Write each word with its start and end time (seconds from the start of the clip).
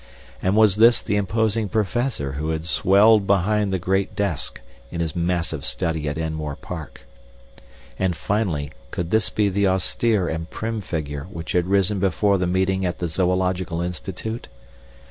And 0.41 0.55
was 0.55 0.77
this 0.77 0.99
the 0.99 1.15
imposing 1.15 1.69
Professor 1.69 2.31
who 2.31 2.49
had 2.49 2.65
swelled 2.65 3.27
behind 3.27 3.71
the 3.71 3.77
great 3.77 4.15
desk 4.15 4.59
in 4.89 4.99
his 4.99 5.15
massive 5.15 5.63
study 5.63 6.09
at 6.09 6.17
Enmore 6.17 6.55
Park? 6.55 7.01
And, 7.99 8.15
finally, 8.15 8.71
could 8.89 9.11
this 9.11 9.29
be 9.29 9.47
the 9.47 9.67
austere 9.67 10.27
and 10.27 10.49
prim 10.49 10.81
figure 10.81 11.25
which 11.29 11.51
had 11.51 11.67
risen 11.67 11.99
before 11.99 12.39
the 12.39 12.47
meeting 12.47 12.83
at 12.83 12.97
the 12.97 13.07
Zoological 13.07 13.79
Institute? 13.79 14.47